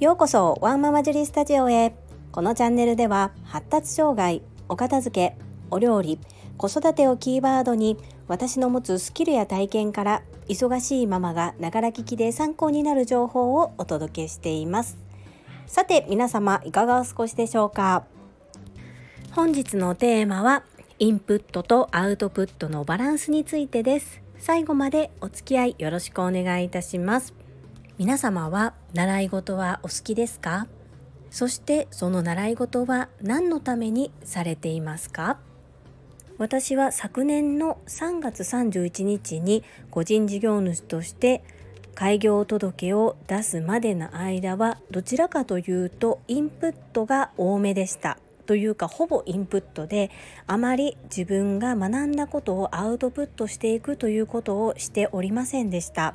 [0.00, 1.92] ようこそワンママジュリスタジオへ。
[2.30, 5.36] このチャンネルでは発達障害お片付け
[5.72, 6.20] お料理
[6.56, 7.96] 子育てをキーワードに
[8.28, 14.96] 私の持つスキルや体験から忙しいママがながら聞きで参考になる情報をお届けしています。
[15.66, 18.04] さて皆様いかがお過ごしでしょうか？
[19.32, 20.62] 本日のテーマは
[21.00, 24.20] インプットとアウトプットのバランスについてです。
[24.38, 27.34] 最後までお付き合いよろしくお願いいたします。
[27.98, 30.68] 皆様は習い事はお好きですか？
[31.32, 35.40] そしてその習い事は何のためにされていますか？
[36.38, 41.42] 私は昨年の3月31日に個人事業主として
[41.96, 48.18] 開業届を出すまでの間はどちらかというとインプットが多めでした。
[48.46, 50.12] というかほぼインプットで
[50.46, 56.14] あまり自分が学んだことをアウトプットしていくということをしておりませんでした。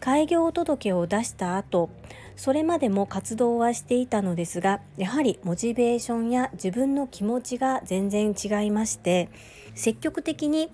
[0.00, 1.90] 開業届を出した後
[2.36, 9.28] それまでも活動はしていたのですがやはりモチベーションや自分の気持ちが全然違いまして
[9.74, 10.70] 積極的に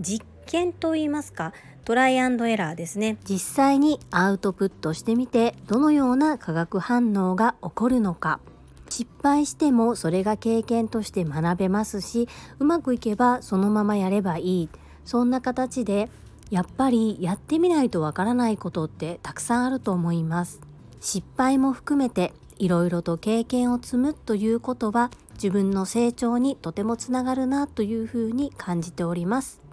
[0.00, 1.52] 実験といいますか
[1.86, 3.16] トライアンドエラーですね。
[3.22, 8.40] 実際にアウトプットしてみてどのような化学反応が起こるのか。
[8.90, 14.68] 失敗してもそれが経験として学べますしうまくいけばそのままやればいい。
[15.04, 16.10] そんな形で
[16.50, 20.60] やっぱりやってみないとわからないことってたくさんあると思います。
[21.00, 29.65] 失敗も含めていろいろと経験を積むということは自分の成長にとてもつながるなというふうに感じております。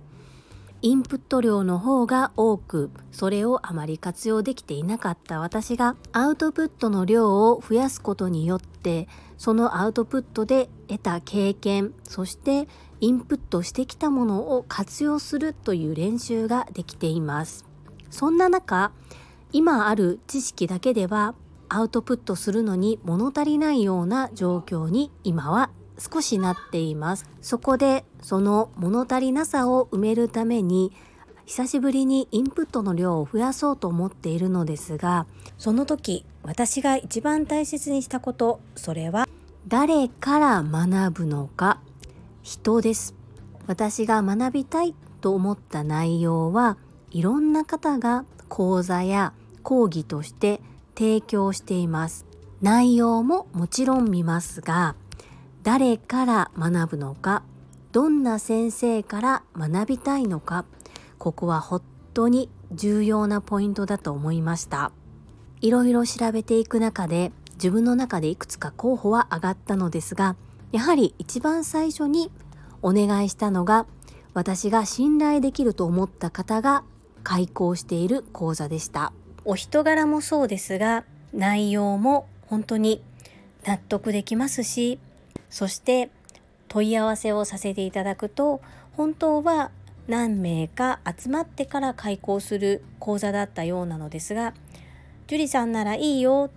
[0.83, 12.67] インプット量の方が多くそれをあまり活用できていなかった私がアウトプットの量を増やすことによってそのアウトプットで得た経験そして
[12.99, 17.65] インプットしてきたものを活用するという練習ができています。
[18.11, 18.91] そんな中
[19.53, 21.33] 今ある知識だけでは
[21.69, 27.25] アウトプットするのに物足りないような状況に今は少しなっています。
[27.41, 30.91] そこでその物足りなさを埋めるために
[31.45, 39.27] 久しぶりにインプットの量を増やそうと思っているのですがその時私が一番大切にしたことそれは
[39.67, 41.79] 誰から学ぶのか？
[42.41, 43.15] 人です。
[43.65, 46.77] 私が学びたいと思った内容は
[47.11, 49.31] いろんな方が講座や
[49.63, 50.59] 講義として
[50.95, 52.25] 提供しています。
[52.61, 54.95] 内容ももちろん見ますが
[55.63, 57.43] 誰から学ぶのか？
[57.93, 60.65] どんな先生から学びたいのか
[61.19, 61.83] ここは本
[62.15, 64.91] 当に重要なポイントだと思いました。
[65.61, 70.35] いろいろ調べていく中で自分の中でいくつか候補は上がったのですが
[70.71, 72.31] やはり一番最初に
[72.81, 73.85] お願いしたのが
[74.33, 76.83] 私が信頼できると思った方が
[77.23, 79.13] 開講している講座でした。
[79.45, 83.03] お人柄もそうですが内容も本当に
[83.67, 84.97] 納得できますし
[85.51, 86.09] そして
[86.73, 88.59] 問い合わせをさせていただくと
[88.93, 89.69] 本当は
[90.07, 94.55] 何名か集まってから開講する講座だったようなのですが
[95.27, 96.49] 樹里さんならいいよ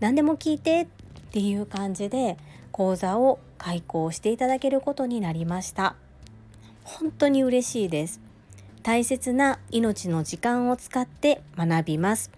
[0.00, 0.86] 何でも聞いてっ
[1.30, 2.38] ていう感じで
[2.72, 5.94] 講座を開講していただけることになりました。
[6.82, 8.20] 本当に嬉しいです。
[8.82, 12.30] 大切な命の時間を使って学びます。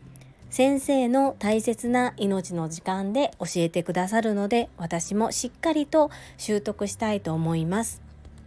[0.50, 8.00] 先生の大切な命の時間で教えてくださるので私もしっかりと習得したいと思います。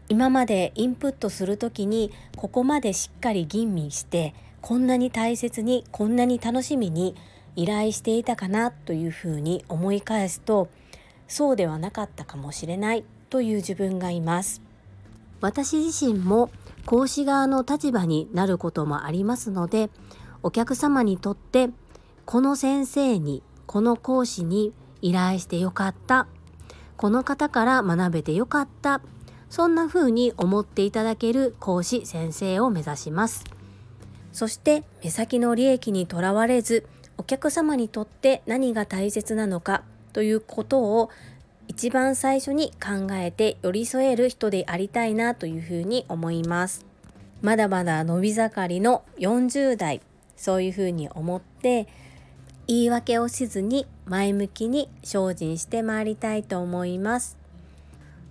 [0.08, 7.16] 今までインプットする時にここまでしっかり吟味してこんなに大切にこんなに楽しみに
[7.56, 10.68] 依頼していたかなというふうに思い返すと
[11.28, 14.62] そうではなかったかもしれないという自分がいます。
[15.42, 16.50] 私自身も
[16.86, 19.90] 講師側の立場になることもありますので
[20.42, 21.70] お客様にとって
[22.32, 26.28] この先生にこの講師に依頼してよかった。
[26.96, 29.02] この方から学べてよかった。
[29.50, 33.46] そんな風に思っていただける講師先生を目指します。
[34.32, 36.86] そして目先の利益にとらわれず
[37.18, 39.82] お客様にとって何が大切なのか
[40.14, 41.10] ということを
[41.68, 46.86] 一番最初に考えて寄り添える人でありたいなというふうに思います。
[47.42, 50.02] まだまだ伸び盛りの40代
[50.38, 51.88] そういうふうに思って
[52.70, 57.36] 言い訳をしずに前向きに精進してまいりたいと思います。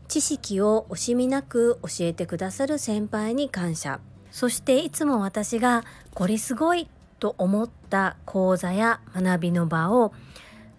[0.06, 3.98] 知識を惜しみなく教えてくださる先輩に感謝。
[4.30, 5.82] そしていつも私が
[6.14, 6.88] これすごい
[7.18, 10.12] と思った講座や学びの場を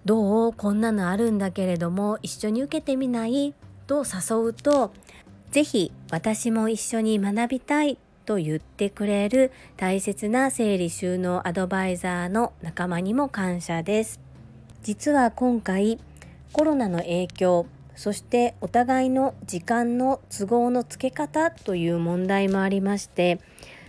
[0.05, 3.53] どうこんなのあるんだけれども一緒に受けてみない？
[3.87, 4.93] と誘うと
[5.51, 7.97] 是非私も一緒に学びたい
[8.29, 14.19] と言ってくれる大切な整理収納アドバイザーの仲間にも感謝です。
[14.83, 15.99] 実は今回
[16.53, 17.65] コロナの影響
[17.95, 23.39] そしてお互いの時間の都合のつけ方という問題もありまして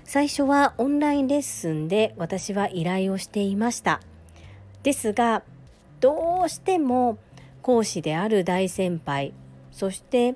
[0.04, 4.00] 最初はオンラインレッスンで私は依頼をしていました
[4.82, 5.42] ですが
[6.00, 7.18] どうしても
[7.62, 9.32] 講師である大先輩
[9.70, 10.34] そして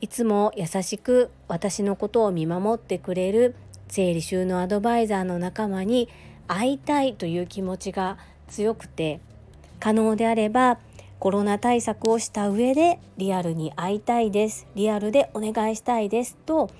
[0.00, 3.54] いつも優しく私のことを見守ってくれる
[3.88, 6.08] 整理収納アドバイザーの仲間に
[6.48, 9.20] 会いたいという気持ちが強くて
[9.80, 10.78] 可能であれば
[11.18, 14.66] コロナ対策をした上でリアルに会いたいです。
[14.74, 16.70] リアルでお願いしたいですと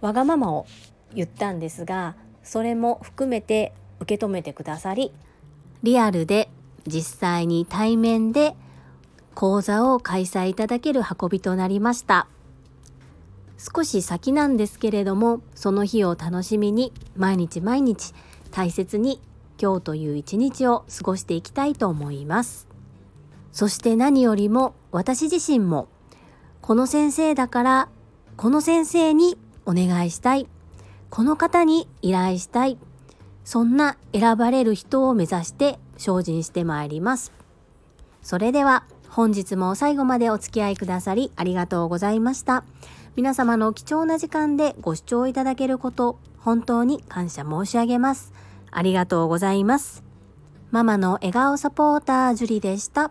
[0.00, 0.66] わがままを
[1.14, 5.12] 言ったんですがそれも含めて受け止めてくださり
[5.82, 6.48] リアルで
[6.86, 8.56] 実際に対面で
[9.34, 12.28] 講座を開催いただける運びとなりました。
[13.62, 18.12] 少し先なんですけれどもその日を楽しみに毎日毎日
[18.50, 19.20] 大切に
[19.60, 22.66] 今日という一日を過ごしていきたいと思います。
[23.52, 25.86] そして何よりも私自身も
[26.60, 27.88] この先生だから
[28.36, 30.48] この先生にお願いしたい
[31.10, 32.78] この方に依頼したい
[33.44, 37.30] そんな選ばれる人を目指して精進してまいります。
[38.22, 42.64] それでは本日も最後までお付き合いくださりありがとうございました。
[43.14, 48.32] 皆様の貴重な時間でご視聴いただけること本当に感謝申し上げます。
[48.70, 50.02] ありがとうございます。
[50.70, 53.10] ママの笑顔サポータージュリでした。